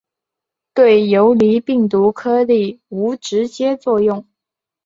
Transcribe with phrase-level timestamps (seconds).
[0.73, 4.25] 对游离病毒颗粒无直接作用。